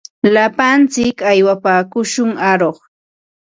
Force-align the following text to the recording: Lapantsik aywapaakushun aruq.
Lapantsik 0.33 1.17
aywapaakushun 1.31 2.31
aruq. 2.51 2.77